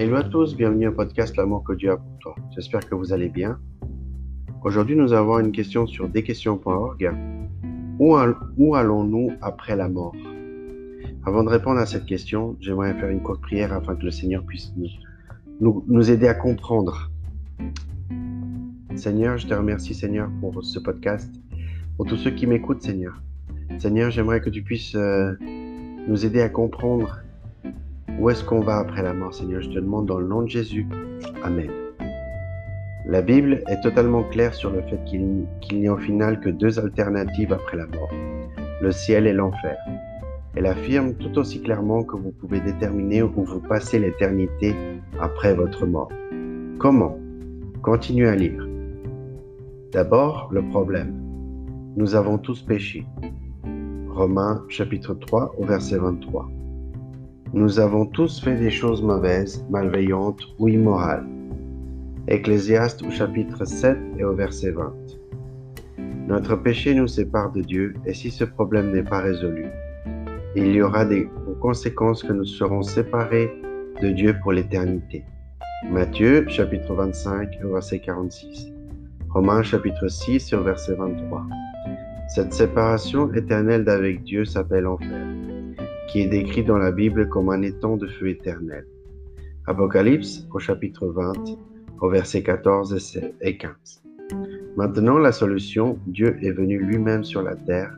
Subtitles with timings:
[0.00, 2.36] Hello à tous, bienvenue au podcast L'amour que Dieu a pour toi.
[2.54, 3.58] J'espère que vous allez bien.
[4.62, 7.10] Aujourd'hui, nous avons une question sur desquestions.org.
[7.98, 8.14] Où,
[8.76, 10.14] allons-nous après la mort?
[11.26, 14.44] Avant de répondre à cette question, j'aimerais faire une courte prière afin que le Seigneur
[14.44, 14.86] puisse nous,
[15.60, 17.10] nous, nous aider à comprendre.
[18.94, 21.34] Seigneur, je te remercie Seigneur pour ce podcast,
[21.96, 23.20] pour tous ceux qui m'écoutent Seigneur.
[23.78, 25.32] Seigneur, j'aimerais que tu puisses euh,
[26.06, 27.18] nous aider à comprendre
[28.18, 29.60] où est-ce qu'on va après la mort, Seigneur?
[29.60, 30.86] Je te demande dans le nom de Jésus.
[31.42, 31.70] Amen.
[33.06, 35.46] La Bible est totalement claire sur le fait qu'il
[35.80, 38.10] n'y a au final que deux alternatives après la mort,
[38.82, 39.78] le ciel et l'enfer.
[40.56, 44.74] Elle affirme tout aussi clairement que vous pouvez déterminer où vous passez l'éternité
[45.20, 46.10] après votre mort.
[46.78, 47.16] Comment?
[47.82, 48.66] Continuez à lire.
[49.92, 51.14] D'abord, le problème.
[51.96, 53.06] Nous avons tous péché.
[54.10, 56.50] Romains chapitre 3 au verset 23.
[57.54, 61.26] Nous avons tous fait des choses mauvaises, malveillantes ou immorales.
[62.26, 64.92] Ecclésiaste au chapitre 7 et au verset 20.
[66.28, 69.64] Notre péché nous sépare de Dieu et si ce problème n'est pas résolu,
[70.56, 71.26] il y aura des
[71.62, 73.50] conséquences que nous serons séparés
[74.02, 75.24] de Dieu pour l'éternité.
[75.90, 78.72] Matthieu chapitre 25 au verset 46.
[79.30, 81.46] Romains chapitre 6 et au verset 23.
[82.34, 85.27] Cette séparation éternelle d'avec Dieu s'appelle enfer,
[86.08, 88.86] qui est décrit dans la Bible comme un étang de feu éternel.
[89.66, 91.32] Apocalypse au chapitre 20,
[92.00, 94.02] au verset 14 et 15.
[94.76, 97.94] Maintenant, la solution, Dieu est venu lui-même sur la terre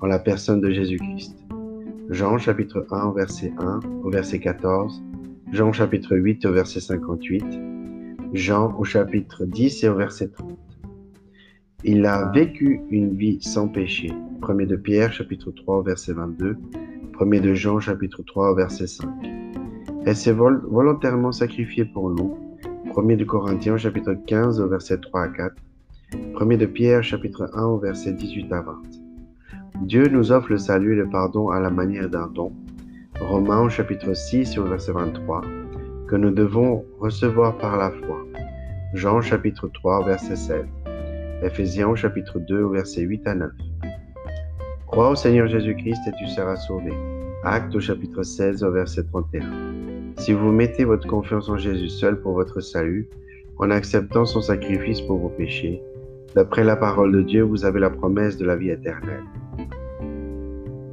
[0.00, 1.36] en la personne de Jésus-Christ.
[2.08, 5.02] Jean chapitre 1 au verset 1 au verset 14,
[5.52, 7.44] Jean chapitre 8 au verset 58,
[8.32, 10.58] Jean au chapitre 10 et au verset 30.
[11.84, 14.12] Il a vécu une vie sans péché.
[14.46, 16.56] 1 de Pierre, chapitre 3, verset 22.
[17.20, 19.08] 1 de Jean, chapitre 3, verset 5.
[20.06, 22.36] Elle s'est volontairement sacrifiée pour nous.
[22.96, 25.54] 1 de Corinthiens, chapitre 15, verset 3 à 4.
[26.40, 28.82] 1 de Pierre, chapitre 1, verset 18 à 20.
[29.82, 32.52] Dieu nous offre le salut et le pardon à la manière d'un don.
[33.20, 35.42] Romains, chapitre 6, verset 23,
[36.08, 38.26] que nous devons recevoir par la foi.
[38.94, 40.66] Jean, chapitre 3, verset 7.
[41.42, 43.50] Ephésiens chapitre 2 verset 8 à 9.
[44.92, 46.92] Crois au Seigneur Jésus-Christ et tu seras sauvé.
[47.44, 49.40] Acte au chapitre 16 verset 31.
[50.18, 53.08] Si vous mettez votre confiance en Jésus seul pour votre salut,
[53.56, 55.80] en acceptant son sacrifice pour vos péchés,
[56.34, 59.24] d'après la parole de Dieu, vous avez la promesse de la vie éternelle.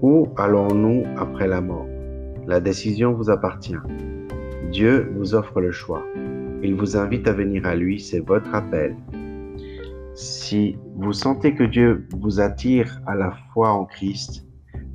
[0.00, 1.88] Où allons-nous après la mort?
[2.46, 3.74] La décision vous appartient.
[4.70, 6.06] Dieu vous offre le choix.
[6.62, 8.94] Il vous invite à venir à lui, c'est votre appel.
[10.18, 14.44] Si vous sentez que Dieu vous attire à la foi en Christ,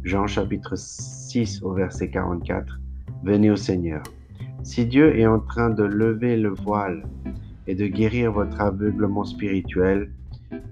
[0.03, 2.77] Jean chapitre 6 au verset 44,
[3.23, 4.03] venez au Seigneur.
[4.63, 7.05] Si Dieu est en train de lever le voile
[7.67, 10.11] et de guérir votre aveuglement spirituel,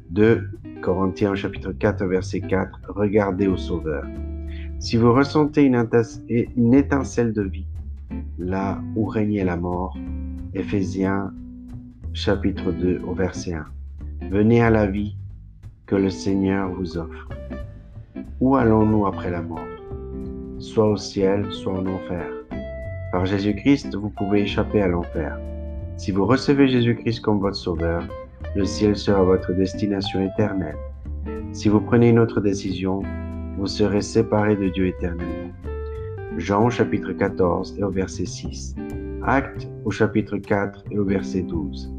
[0.09, 0.49] 2
[0.81, 4.03] Corinthiens chapitre 4 verset 4, regardez au Sauveur.
[4.79, 7.67] Si vous ressentez une, étincelle de vie,
[8.37, 9.97] là où régnait la mort,
[10.53, 11.31] Éphésiens
[12.11, 13.65] chapitre 2 au verset 1.
[14.31, 15.17] Venez à la vie
[15.87, 17.27] que le Seigneur vous offre.
[18.39, 19.67] Où allons-nous après la mort?
[20.57, 22.25] Soit au ciel, soit en enfer.
[23.11, 25.37] Par Jésus-Christ, vous pouvez échapper à l'enfer.
[25.97, 28.07] Si vous recevez Jésus-Christ comme votre Sauveur,
[28.55, 30.77] le ciel sera votre destination éternelle.
[31.51, 33.01] Si vous prenez une autre décision,
[33.57, 35.51] vous serez séparé de Dieu éternellement.
[36.37, 38.75] Jean chapitre 14 et au verset 6.
[39.23, 41.91] Actes au chapitre 4 et au verset 12.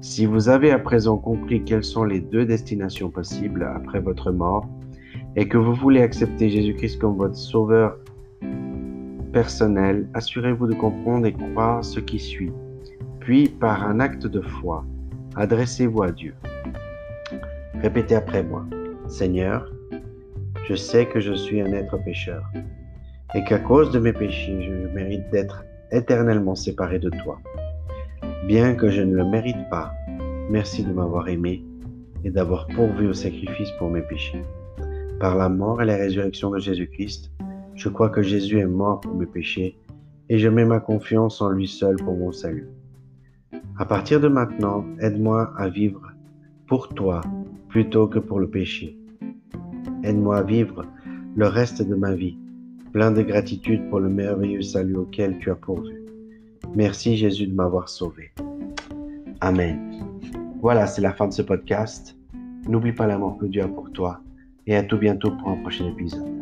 [0.00, 4.68] Si vous avez à présent compris quelles sont les deux destinations possibles après votre mort
[5.34, 7.98] et que vous voulez accepter Jésus-Christ comme votre sauveur
[9.32, 12.52] personnel, assurez-vous de comprendre et croire ce qui suit.
[13.18, 14.84] Puis, par un acte de foi,
[15.34, 16.34] adressez-vous à Dieu.
[17.82, 18.64] Répétez après moi.
[19.08, 19.68] Seigneur,
[20.68, 22.44] je sais que je suis un être pécheur
[23.34, 27.40] et qu'à cause de mes péchés, je mérite d'être éternellement séparé de toi.
[28.46, 29.92] Bien que je ne le mérite pas,
[30.48, 31.64] merci de m'avoir aimé
[32.24, 34.42] et d'avoir pourvu au sacrifice pour mes péchés.
[35.20, 37.30] Par la mort et la résurrection de Jésus-Christ,
[37.74, 39.76] je crois que Jésus est mort pour mes péchés
[40.28, 42.68] et je mets ma confiance en lui seul pour mon salut.
[43.78, 46.12] À partir de maintenant, aide-moi à vivre
[46.66, 47.20] pour toi
[47.68, 48.96] plutôt que pour le péché.
[50.04, 50.86] Aide-moi à vivre
[51.36, 52.38] le reste de ma vie,
[52.92, 56.07] plein de gratitude pour le merveilleux salut auquel tu as pourvu.
[56.74, 58.30] Merci Jésus de m'avoir sauvé.
[59.40, 60.04] Amen.
[60.60, 62.16] Voilà, c'est la fin de ce podcast.
[62.66, 64.20] N'oublie pas l'amour que Dieu a pour toi
[64.66, 66.37] et à tout bientôt pour un prochain épisode.